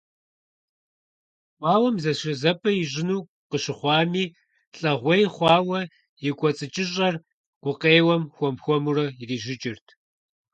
Гуауэм 1.59 1.95
зэшэзэпӀэ 2.03 2.71
ищӀыну 2.81 3.21
къыщыхъуами, 3.49 4.25
лӀэгъуей 4.79 5.23
хъуауэ 5.33 5.79
и 6.29 6.31
кӀуэцӀыкӀыщӀэр 6.37 7.15
гукъеуэм 7.63 8.23
хуэм-хуэмурэ 8.35 9.05
ирижьыкӀырт. 9.21 9.85